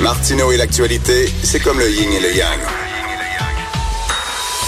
[0.00, 2.60] Martineau et l'actualité, c'est comme le yin et le yang.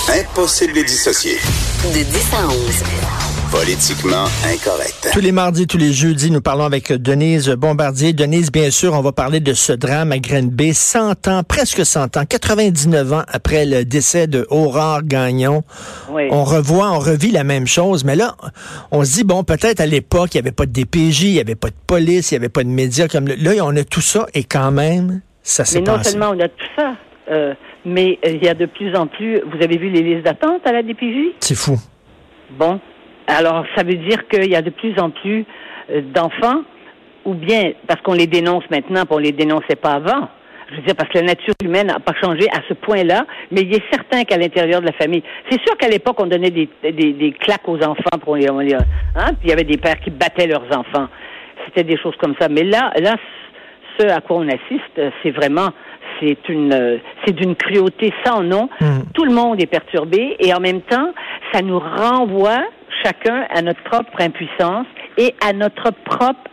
[0.08, 1.38] Impossible de dissocier.
[1.94, 3.19] De 10 à 11.
[3.52, 5.10] Politiquement incorrect.
[5.12, 8.12] Tous les mardis, tous les jeudis, nous parlons avec Denise Bombardier.
[8.12, 10.72] Denise, bien sûr, on va parler de ce drame à Grenby.
[10.72, 15.62] 100 ans, presque 100 ans, 99 ans après le décès de Aurore Gagnon.
[16.10, 16.28] Oui.
[16.30, 18.04] On revoit, on revit la même chose.
[18.04, 18.36] Mais là,
[18.92, 21.40] on se dit, bon, peut-être à l'époque, il n'y avait pas de DPJ, il n'y
[21.40, 23.82] avait pas de police, il n'y avait pas de médias comme le- là, on a
[23.84, 26.10] tout ça et quand même, ça s'est Mais non passé.
[26.12, 26.94] seulement on a tout ça,
[27.30, 27.54] euh,
[27.84, 29.40] mais euh, il y a de plus en plus.
[29.40, 31.78] Vous avez vu les listes d'attente à la DPJ C'est fou.
[32.58, 32.80] Bon,
[33.30, 35.44] alors ça veut dire qu'il y a de plus en plus
[35.90, 36.62] euh, d'enfants,
[37.24, 40.28] ou bien parce qu'on les dénonce maintenant, puis on les dénonçait pas avant.
[40.70, 43.62] Je veux dire, parce que la nature humaine n'a pas changé à ce point-là, mais
[43.62, 46.68] il est certain qu'à l'intérieur de la famille, c'est sûr qu'à l'époque, on donnait des,
[46.84, 49.78] des, des claques aux enfants pour les, on les- hein, puis il y avait des
[49.78, 51.08] pères qui battaient leurs enfants.
[51.66, 52.48] C'était des choses comme ça.
[52.48, 53.16] Mais là, là,
[53.98, 55.70] ce à quoi on assiste, c'est vraiment,
[56.20, 58.68] c'est une, c'est d'une cruauté sans nom.
[58.80, 58.86] Mm.
[59.12, 61.12] Tout le monde est perturbé et en même temps,
[61.52, 62.62] ça nous renvoie
[63.02, 64.86] chacun à notre propre impuissance
[65.18, 66.50] et à notre propre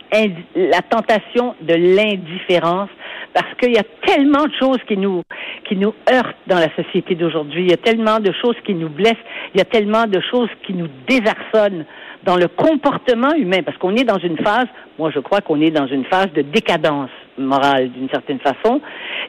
[0.54, 2.90] la tentation de l'indifférence.
[3.34, 5.22] Parce qu'il y a tellement de choses qui nous
[5.68, 8.88] qui nous heurtent dans la société d'aujourd'hui, il y a tellement de choses qui nous
[8.88, 9.24] blessent,
[9.54, 11.84] il y a tellement de choses qui nous désarçonnent
[12.24, 13.62] dans le comportement humain.
[13.64, 14.66] Parce qu'on est dans une phase,
[14.98, 18.80] moi je crois qu'on est dans une phase de décadence morale d'une certaine façon.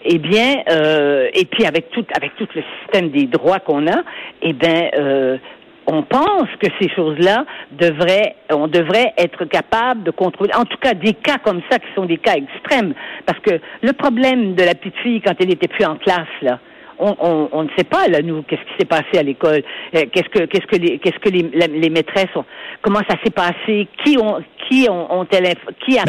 [0.05, 4.01] Eh bien, euh, et puis avec tout avec tout le système des droits qu'on a,
[4.41, 5.37] eh bien euh,
[5.91, 10.51] on pense que ces choses-là devraient, on devrait être capable de contrôler.
[10.55, 12.93] En tout cas, des cas comme ça qui sont des cas extrêmes,
[13.25, 16.59] parce que le problème de la petite fille quand elle n'était plus en classe là.
[17.01, 19.61] On, on, on ne sait pas là nous qu'est-ce qui s'est passé à l'école,
[19.95, 22.43] Euh, qu'est-ce que qu'est-ce que les qu'est-ce que les, la- les maîtresses ont,
[22.81, 26.03] comment ça s'est passé, qui ont qui ont, ont-elles inf- qui a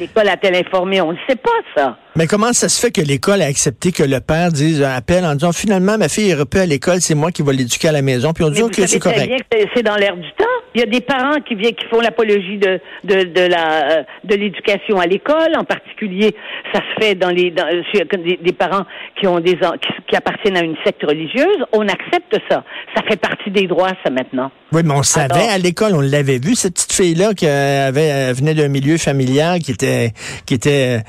[0.00, 1.96] l'école a-t-elle informé, on ne sait pas ça.
[2.16, 5.34] Mais comment ça se fait que l'école a accepté que le père dise, appelle en
[5.34, 8.02] disant, finalement, ma fille est repue à l'école, c'est moi qui vais l'éduquer à la
[8.02, 9.30] maison, puis on dit, Mais vous c'est correct.
[9.50, 10.44] que c'est- dans l'air du temps.
[10.74, 14.02] Il y a des parents qui viennent, qui font l'apologie de de de la euh,
[14.24, 16.34] de l'éducation à l'école, en particulier,
[16.72, 17.82] ça se fait dans les dans, euh,
[18.24, 18.84] des, des parents
[19.20, 21.58] qui ont des qui, qui appartiennent à une secte religieuse.
[21.74, 22.64] On accepte ça.
[22.96, 24.50] Ça fait partie des droits, ça maintenant.
[24.72, 27.88] Oui, mais on savait Alors- à l'école, on l'avait vu, cette petite fille-là qui euh,
[27.88, 30.12] avait, euh, venait d'un milieu familial qui était,
[30.46, 31.00] qui était,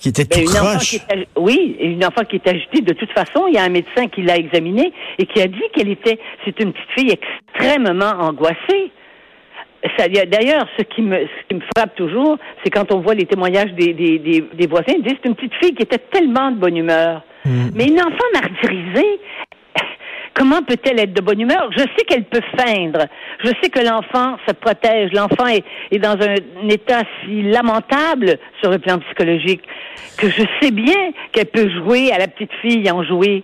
[0.00, 0.90] qui était Ben, tout une enfant croche.
[0.90, 2.80] qui est ag- oui, une enfant qui est agitée.
[2.82, 5.62] De toute façon, il y a un médecin qui l'a examinée et qui a dit
[5.74, 8.90] qu'elle était, c'est une petite fille extrêmement angoissée.
[10.26, 13.72] D'ailleurs, ce qui me, ce qui me frappe toujours, c'est quand on voit les témoignages
[13.72, 16.56] des, des, des, des voisins, ils disent c'est une petite fille qui était tellement de
[16.58, 17.22] bonne humeur.
[17.74, 19.18] Mais une enfant martyrisée,
[20.34, 21.70] comment peut-elle être de bonne humeur?
[21.72, 23.06] Je sais qu'elle peut feindre.
[23.44, 25.10] Je sais que l'enfant se protège.
[25.12, 29.62] L'enfant est, est dans un, état si lamentable sur le plan psychologique
[30.16, 33.42] que je sais bien qu'elle peut jouer à la petite fille, en jouer.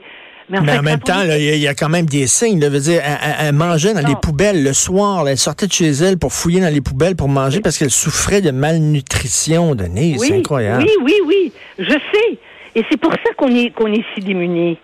[0.49, 2.29] Mais, Mais fait, en même temps, il y, a- il y a quand même des
[2.29, 2.61] signes.
[2.61, 3.03] Là, veut dire,
[3.41, 4.09] elle, mangeait dans Non.
[4.11, 5.25] les poubelles le soir.
[5.25, 7.91] là, elle sortait de chez elle pour fouiller dans les poubelles pour manger parce qu'elle
[7.91, 9.71] souffrait de malnutrition.
[9.73, 10.85] Oui, c'est incroyable.
[10.85, 12.39] Oui, oui, oui, je sais.
[12.77, 14.79] Et c'est pour ça qu'on est, qu'on est si démunis.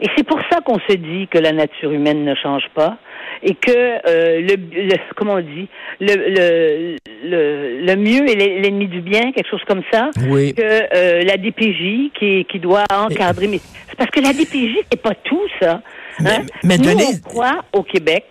[0.00, 2.98] Et c'est pour ça qu'on se dit que la nature humaine ne change pas
[3.42, 4.56] et que euh, le,
[4.88, 5.68] le comment on dit
[6.00, 10.10] le le, le, le mieux est l'ennemi du bien, quelque chose comme ça.
[10.28, 10.54] Oui.
[10.54, 13.58] Que euh, la DPJ qui, qui doit encadrer, mais
[13.88, 15.80] c'est parce que la DPJ c'est pas tout ça.
[16.20, 16.42] Mais- hein.
[16.64, 18.24] mais Nous, on croit au Québec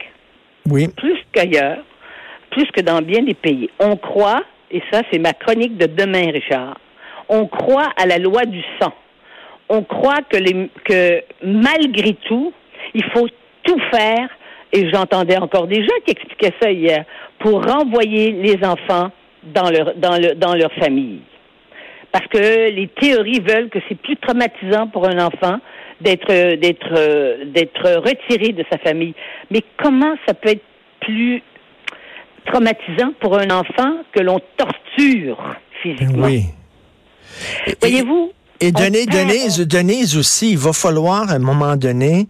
[0.69, 0.87] Oui.
[0.95, 1.79] plus qu'ailleurs,
[2.51, 3.69] plus que dans bien des pays.
[3.79, 6.77] On croit, et ça c'est ma chronique de demain, Richard,
[7.29, 8.93] on croit à la loi du sang.
[9.69, 12.53] On croit que, les, que malgré tout,
[12.93, 13.27] il faut
[13.63, 14.29] tout faire,
[14.71, 17.05] et j'entendais encore des gens qui expliquaient ça hier,
[17.39, 19.11] pour renvoyer les enfants
[19.43, 21.21] dans leur, dans le, dans leur famille.
[22.11, 25.59] Parce que les théories veulent que c'est plus traumatisant pour un enfant
[25.99, 29.13] d'être d'être d'être retiré de sa famille.
[29.51, 30.63] Mais comment ça peut être
[31.01, 31.41] plus
[32.45, 36.27] traumatisant pour un enfant que l'on torture physiquement?
[36.27, 36.43] Oui.
[37.81, 42.27] Voyez-vous Et Denise, Denise, Denise aussi, il va falloir à un moment donné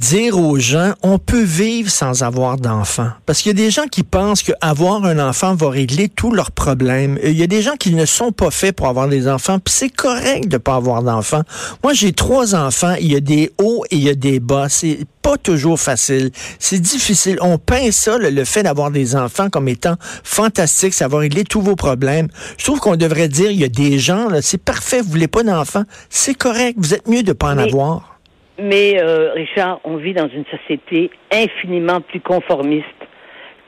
[0.00, 3.10] dire aux gens, on peut vivre sans avoir d'enfants.
[3.26, 6.52] Parce qu'il y a des gens qui pensent qu'avoir un enfant va régler tous leurs
[6.52, 7.18] problèmes.
[7.22, 9.74] Il y a des gens qui ne sont pas faits pour avoir des enfants, puis
[9.74, 11.42] c'est correct de pas avoir d'enfants.
[11.82, 14.68] Moi, j'ai trois enfants, il y a des hauts et il y a des bas.
[14.68, 16.30] C'est pas toujours facile.
[16.58, 17.38] C'est difficile.
[17.40, 21.44] On peint ça, le, le fait d'avoir des enfants, comme étant fantastique, ça va régler
[21.44, 22.28] tous vos problèmes.
[22.56, 25.28] Je trouve qu'on devrait dire, il y a des gens, là, c'est parfait, vous voulez
[25.28, 28.17] pas d'enfants, c'est correct, vous êtes mieux de pas en avoir.
[28.58, 32.86] Mais, euh, Richard, on vit dans une société infiniment plus conformiste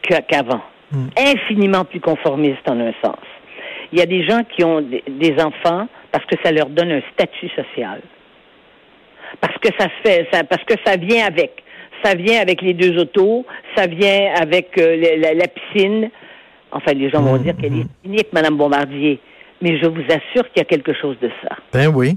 [0.02, 0.62] qu'avant.
[1.16, 3.20] Infiniment plus conformiste en un sens.
[3.92, 7.02] Il y a des gens qui ont des, enfants parce que ça leur donne un
[7.12, 8.00] statut social.
[9.40, 11.62] Parce que ça se fait, ça, parce que ça vient avec.
[12.02, 13.44] Ça vient avec les deux autos,
[13.76, 16.10] ça vient avec euh, la, la- la piscine.
[16.72, 19.20] Enfin, les gens vont dire qu'elle est cynique, Madame Bombardier.
[19.60, 21.56] Mais je vous assure qu'il y a quelque chose de ça.
[21.74, 22.16] Ben oui.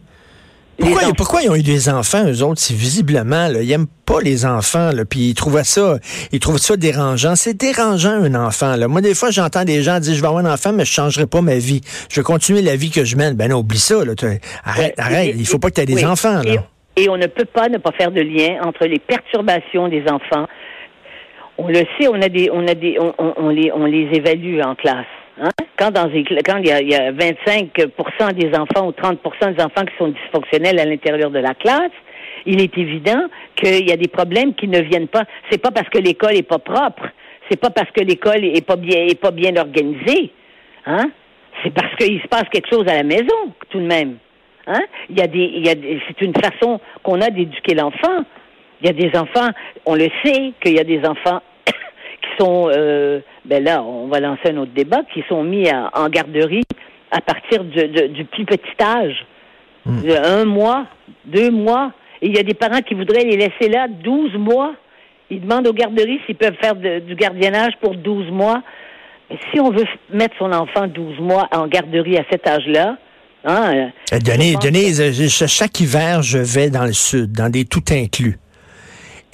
[0.80, 3.86] Pourquoi, enfants- pourquoi ils ont eu des enfants, eux autres, si visiblement, là, ils aiment
[4.06, 5.98] pas les enfants, là, puis ils trouvaient ça,
[6.32, 7.36] ils trouvent ça dérangeant.
[7.36, 8.88] C'est dérangeant, un enfant, là.
[8.88, 11.28] Moi, des fois, j'entends des gens dire, je vais avoir un enfant, mais je changerai
[11.28, 11.82] pas ma vie.
[12.10, 13.36] Je vais continuer la vie que je mène.
[13.36, 14.14] Ben non, oublie ça, là.
[14.66, 15.36] Arrête, Ouais, arrête.
[15.36, 16.42] et- Il faut pas que tu aies des enfants,
[16.96, 20.48] Et, on ne peut pas ne pas faire de lien entre les perturbations des enfants.
[21.58, 24.10] On le sait, on a des, on a des, on, on- on les, on les
[24.14, 25.06] évalue en classe.
[25.42, 25.50] Hein?
[25.78, 26.10] Quand dans
[26.46, 29.98] quand il y a, il y a 25% des enfants ou 30% des enfants qui
[29.98, 31.92] sont dysfonctionnels à l'intérieur de la classe,
[32.46, 35.24] il est évident qu'il y a des problèmes qui ne viennent pas.
[35.50, 37.08] C'est pas parce que l'école est pas propre.
[37.50, 40.32] C'est pas parce que l'école est pas bien, est pas bien organisée.
[40.86, 41.10] Hein?
[41.64, 44.18] C'est parce qu'il se passe quelque chose à la maison, tout de même.
[44.68, 44.82] Hein?
[45.10, 45.76] Il y a des, il y a
[46.08, 48.24] c'est une façon qu'on a d'éduquer l'enfant.
[48.82, 49.50] Il y a des enfants,
[49.86, 51.42] on le sait qu'il y a des enfants
[52.24, 55.90] qui sont, euh, ben là, on va lancer un autre débat, qui sont mis à-
[55.94, 56.64] en garderie
[57.12, 59.26] à partir de- de- du plus petit âge,
[59.86, 60.86] de un mois,
[61.26, 61.92] deux mois.
[62.22, 64.74] Et il y a des parents qui voudraient les laisser là 12 mois.
[65.30, 68.62] Ils demandent aux garderies s'ils peuvent faire de- du gardiennage pour 12 mois.
[69.30, 72.98] Mais si on veut mettre son enfant 12 mois en garderie à cet âge-là,
[73.46, 77.66] hein, Euh, Denise, Denise, euh, je- chaque hiver, je vais dans le sud, dans des
[77.66, 78.38] tout inclus.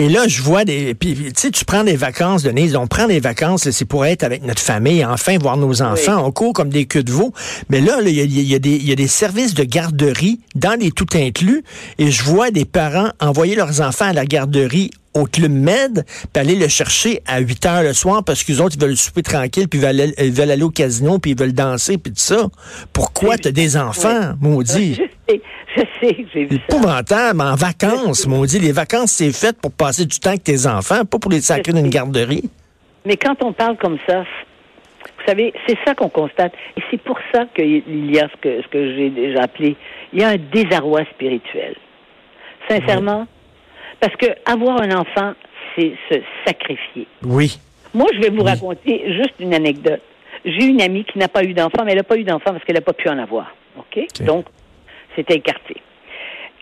[0.01, 0.93] Et là, je vois des.
[0.95, 2.75] Puis, tu sais, tu prends des vacances, Denise.
[2.77, 6.25] On prend des vacances, là, c'est pour être avec notre famille, enfin voir nos enfants.
[6.25, 7.33] On court comme des queues de veau.
[7.69, 10.79] Mais là, il y, y a des- il y a des services de garderie dans
[10.79, 11.63] les tout inclus.
[11.97, 16.39] Et je vois des parents envoyer leurs enfants à la garderie au Club Med, puis
[16.41, 19.67] aller le chercher à 8 heures le soir parce qu'ils autres, ils veulent souper tranquille,
[19.67, 22.21] puis ils veulent aller, ils veulent aller au casino, puis ils veulent danser, puis tout
[22.21, 22.47] ça.
[22.93, 24.99] Pourquoi t'as des enfants, maudit?
[25.79, 26.75] Je sais, j'ai vu ça.
[26.75, 28.59] épouvantable, en vacances, on dit.
[28.59, 31.73] Les vacances, c'est fait pour passer du temps avec tes enfants, pas pour les sacrer
[31.73, 32.49] d'une garderie.
[33.05, 36.53] Mais quand on parle comme ça, vous savez, c'est ça qu'on constate.
[36.77, 39.75] Et c'est pour ça qu'il y a ce que, ce que j'ai déjà appelé,
[40.13, 41.75] il y a un désarroi spirituel.
[42.67, 43.25] Sincèrement,
[43.99, 45.33] parce que avoir un enfant,
[45.75, 47.07] c'est se sacrifier.
[47.23, 47.59] Oui.
[47.93, 50.01] Moi, je vais vous raconter juste une anecdote.
[50.45, 52.63] J'ai une amie qui n'a pas eu d'enfant, mais elle n'a pas eu d'enfant parce
[52.63, 53.53] qu'elle n'a pas pu en avoir.
[53.77, 54.05] OK?
[54.21, 54.45] Donc,
[55.19, 55.75] c'était écarté.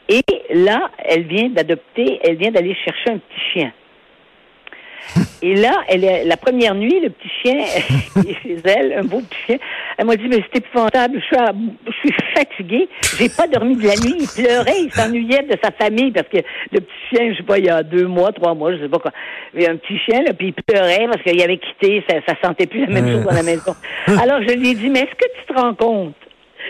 [0.10, 0.24] Et
[0.54, 3.72] là, elle vient d'adopter, elle vient d'aller chercher un petit chien.
[5.42, 9.20] Et là, elle est, la première nuit, le petit chien est chez elle, un beau
[9.22, 9.58] petit chien.
[9.98, 11.54] Elle m'a dit, mais c'est épouvantable, je suis, à-
[11.86, 14.16] je suis fatiguée, j'ai pas dormi de la nuit.
[14.20, 16.38] Il pleurait, il s'ennuyait de sa famille parce que
[16.72, 18.90] le petit chien, je sais pas, il y a deux mois, trois mois, je sais
[18.90, 19.12] pas quoi.
[19.54, 22.16] Il y a un petit chien, là, puis il pleurait parce qu'il avait quitté, ça,
[22.28, 23.74] ça sentait plus la même chose dans la maison.
[24.08, 26.16] Alors, je lui ai dit, mais est-ce que tu te rends compte?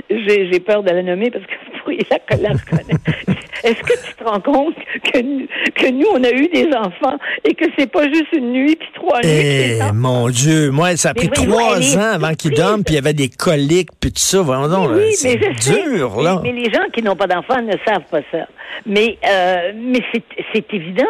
[0.10, 1.54] J'ai j'ai peur de la nommer parce que
[1.96, 3.02] la, la reconnaître.
[3.64, 4.76] Est-ce que tu te rends compte
[5.12, 8.52] que, nous- que nous, on a eu des enfants et que c'est pas juste une
[8.52, 9.24] nuit puis trois nuits?
[9.24, 12.98] que Eh, mon Dieu, moi, ça a pris trois ans avant qu'il dorme, puis il
[12.98, 14.42] y avait des coliques, puis tout ça.
[14.42, 16.40] Vraiment, Oui, c'est dur, là.
[16.44, 18.48] Mais, mais les gens qui n'ont pas d'enfants ne savent pas ça.
[18.86, 20.24] Mais, euh, mais c'est,
[20.54, 21.04] c'est évident.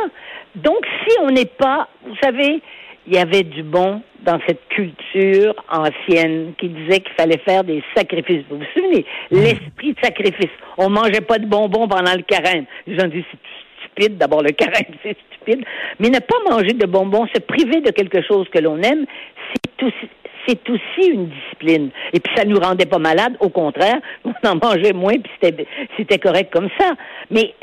[0.55, 2.61] Donc, si on n'est pas, vous savez,
[3.07, 7.81] il y avait du bon dans cette culture ancienne qui disait qu'il fallait faire des
[7.95, 8.43] sacrifices.
[8.49, 9.05] Vous vous souvenez?
[9.31, 10.51] L'esprit de sacrifice.
[10.77, 12.65] On mangeait pas de bonbons pendant le carême.
[12.85, 14.17] Les gens disent, c'est stupide.
[14.17, 15.63] D'abord, le carême, c'est stupide.
[15.99, 19.05] Mais ne pas manger de bonbons, se priver de quelque chose que l'on aime,
[19.53, 20.09] c'est aussi,
[20.45, 21.89] c'est aussi une discipline.
[22.11, 25.65] Et puis ça nous rendait pas malades, au contraire, on en mangeait moins, puis c'était,
[25.95, 26.93] c'était correct comme ça.
[27.31, 27.53] Mais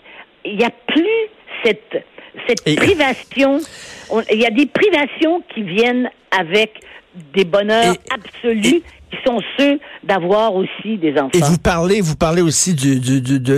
[0.47, 1.29] il n'y a plus
[1.63, 2.05] cette,
[2.47, 3.61] cette Et- privation.
[4.11, 6.73] On- Il y a des privations qui viennent avec
[7.33, 8.83] des bonheurs Et- absolus
[9.15, 11.31] qui sont ceux d'avoir aussi des enfants.
[11.35, 13.01] Et vous parlez, vous parlez aussi du,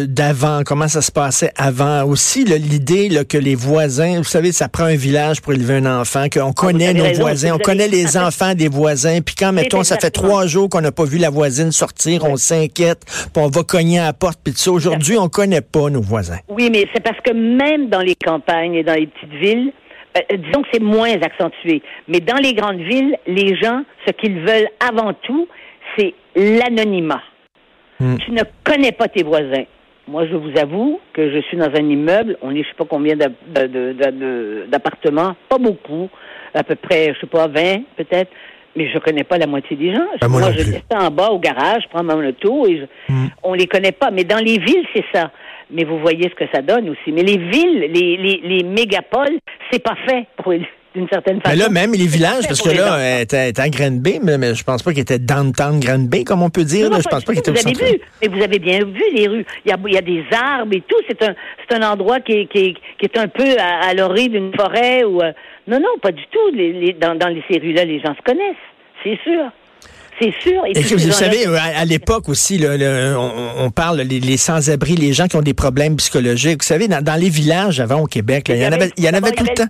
[0.06, 2.04] d'avant, comment ça se passait avant.
[2.04, 6.26] Aussi, l'idée que les voisins, vous savez, ça prend un village pour élever un enfant,
[6.32, 9.52] qu'on connaît Ah, avez nos raison, voisins, on connaît les enfants des voisins, puis quand,
[9.52, 13.42] mettons, ça fait trois jours qu'on n'a pas vu la voisine sortir, on s'inquiète, puis
[13.42, 14.72] on va cogner à la porte, puis tout ça.
[14.72, 16.38] Aujourd'hui, on connaît pas nos voisins.
[16.48, 19.72] Oui, mais c'est parce que même dans les campagnes et dans les petites villes,
[20.16, 21.82] euh, disons que c'est moins accentué.
[22.08, 25.46] Mais dans les grandes villes, les gens, ce qu'ils veulent avant tout,
[25.96, 27.22] c'est l'anonymat.
[28.00, 28.16] Hmm.
[28.18, 29.64] Tu ne connais pas tes voisins.
[30.08, 32.84] Moi, je vous avoue que je suis dans un immeuble, on est je sais pas
[32.88, 33.16] combien
[34.68, 36.08] d'appartements, pas beaucoup,
[36.54, 38.30] à peu près, je sais pas, 20 peut-être,
[38.76, 40.06] mais je connais pas la moitié des gens.
[40.20, 43.26] Ben, moi je descends en bas au garage, je prends mon auto et je, Hmm.
[43.42, 44.10] on les connaît pas.
[44.10, 45.30] Mais dans les villes, c'est ça.
[45.70, 47.12] Mais vous voyez ce que ça donne aussi.
[47.12, 49.38] Mais les villes, les, les, les mégapoles,
[49.70, 51.56] c'est pas fait pour, d'une certaine façon.
[51.56, 54.38] Mais là, même les villages, parce que là, elle était, elle était à Granby, mais,
[54.38, 56.88] mais je pense pas qu'il était downtown Granby, comme on peut dire.
[56.88, 56.98] Là.
[57.02, 57.84] Je pense pas tout, était au vous avez centre.
[57.92, 59.44] vu, mais vous avez bien vu les rues.
[59.64, 60.96] Il y a, il y a des arbres et tout.
[61.08, 61.34] C'est un,
[61.68, 64.52] c'est un endroit qui est, qui est, qui est un peu à, à l'orée d'une
[64.54, 65.02] forêt.
[65.04, 65.32] Ou, euh,
[65.66, 66.54] non, non, pas du tout.
[66.54, 68.54] Les, les- dans, dans ces rues-là, les gens se connaissent.
[69.02, 69.42] C'est sûr.
[70.18, 70.62] C'est sûr.
[70.66, 74.18] Et Et que vous savez, euh, à, à l'époque aussi, le- on, on parle les,
[74.18, 76.62] les sans-abri, les gens qui ont des problèmes psychologiques.
[76.62, 79.04] Vous savez, dans, dans les villages avant au Québec, là, il y en avait, il
[79.04, 79.66] y en avait tout le temps.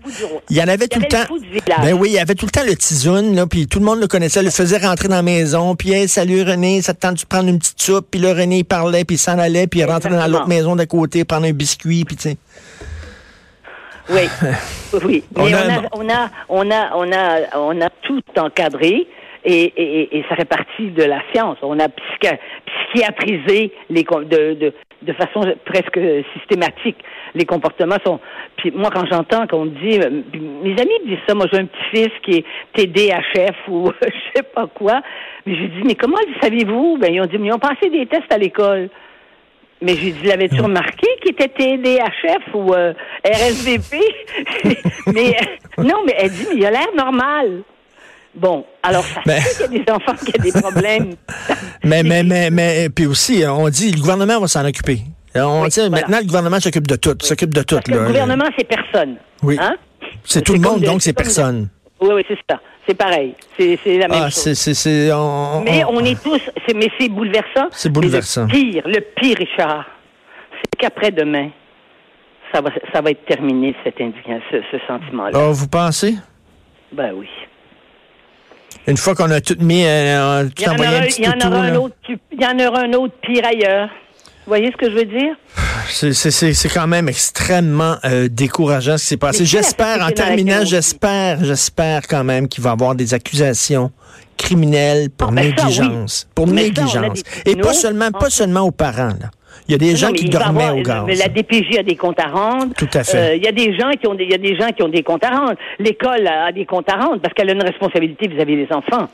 [0.49, 1.83] Il y en avait tout le Il y avait temps.
[1.83, 3.99] Ben oui, il y avait tout le temps le tizoun, là, puis tout le monde
[4.00, 7.21] le connaissait, le faisait rentrer dans la maison, puis hey, salut René, ça te tente
[7.21, 9.81] de prendre une petite soupe, puis là René il parlait, puis il s'en allait, puis
[9.81, 12.37] il rentrait dans l'autre maison d'à côté, prendre un biscuit, puis tu sais.
[14.09, 14.21] Oui,
[15.05, 15.25] oui.
[15.37, 19.09] Mais on a, on a, on a, on a, on a tout encadré
[19.47, 21.57] et, et, et ça fait partie de la science.
[21.62, 24.73] On a psychiatrisé les de, de,
[25.03, 26.00] de façon presque
[26.35, 26.97] systématique.
[27.35, 28.19] Les comportements sont.
[28.57, 31.35] Puis moi, quand j'entends qu'on dit, euh, mes amis me disent ça.
[31.35, 35.00] Moi, j'ai un petit-fils qui est TDHF ou je sais pas quoi.
[35.47, 36.99] Mais je dis, mais comment le saviez-vous?
[36.99, 38.91] Ben ils ont dit, mais ils ont passé des tests à l'école.
[39.81, 43.97] Mais j'ai dit, l'avais-tu remarqué qu'il était TDHF ou euh, RSVP?
[45.15, 47.62] mais euh, non, mais elle dit, mais il a l'air normal.
[48.37, 51.14] Bon, alors ça Mais- qu'il y a des enfants qui ont des problèmes.
[51.85, 54.99] Mais, mais, mais, mais, puis aussi, on dit, le gouvernement va s'en occuper.
[55.37, 55.90] On Oui, dit, voilà.
[55.90, 57.76] maintenant, le gouvernement s'occupe de tout, s'occupe de tout.
[57.76, 58.00] Parce que là.
[58.00, 59.16] le gouvernement, c'est personne.
[59.43, 59.57] Oui.
[59.61, 59.76] Hein?
[60.25, 61.69] C'est tout le monde, de- donc c'est de- personne.
[62.00, 62.61] Oui, oui, c'est ça.
[62.88, 63.35] C'est pareil.
[63.59, 64.35] C'est la même Ah, chose.
[64.43, 66.40] c'est, c'est, c'est, on- Mais on- on est tous,
[66.75, 67.69] mais c'est bouleversant.
[67.71, 68.47] C'est bouleversant.
[68.47, 69.85] Mais le pire, le pire, Richard,
[70.52, 71.50] c'est qu'après-demain,
[72.52, 75.33] ça va, ça va être terminé, cette indignation, ce, ce sentiment-là.
[75.35, 76.16] Ah, vous pensez?
[76.93, 77.28] Ben oui.
[78.87, 81.21] Une fois qu'on a tout mis, euh, tout Il y en envoyé aura, un petit
[81.23, 83.88] il y en toutou, aura un autre, il y en aura un autre pire ailleurs.
[83.88, 85.35] Vous voyez ce que je veux dire?
[85.88, 89.45] C'est, quand même extrêmement euh, décourageant ce qui s'est passé.
[89.45, 93.90] J'espère, en terminant, j'espère, j'espère quand même qu'il va y avoir des accusations
[94.37, 96.28] criminelles pour Ah, ben ça, négligence.
[96.35, 97.23] Pour Mais ça, négligence.
[97.45, 99.31] des Et pas seulement, pas En- seulement aux parents, là.
[99.69, 101.03] Il y a des gens Non, qui dormaient avoir- au gaz.
[101.07, 102.73] mais La DPJ a des comptes à rendre.
[102.77, 103.17] Tout à fait.
[103.17, 104.83] Euh, Il y a des gens qui ont des, il y a des gens qui
[104.83, 105.55] ont des comptes à rendre.
[105.79, 109.09] L'école a des comptes à rendre parce qu'elle a une responsabilité vis-à-vis des enfants.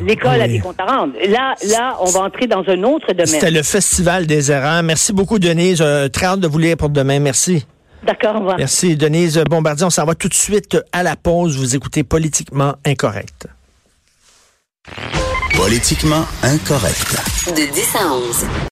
[0.00, 1.12] L'école a des comptes à rendre.
[1.28, 3.54] Là, là, on va entrer dans un autre C'était domaine.
[3.54, 4.82] le Festival des erreurs.
[4.82, 5.80] Merci beaucoup, Denise.
[5.82, 7.18] Euh, très hâte de vous lire pour demain.
[7.20, 7.66] Merci.
[8.04, 8.56] D'accord, on va.
[8.56, 9.84] Merci, Denise Bombardier.
[9.84, 11.56] On s'en va tout de suite à la pause.
[11.58, 13.48] Vous écoutez Politiquement Incorrect.
[15.54, 17.16] Politiquement incorrect.
[17.48, 18.46] De 10 à 11.